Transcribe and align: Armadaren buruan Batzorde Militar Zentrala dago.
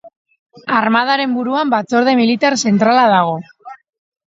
Armadaren 0.77 1.35
buruan 1.41 1.75
Batzorde 1.75 2.17
Militar 2.23 2.53
Zentrala 2.65 3.07
dago. 3.15 3.39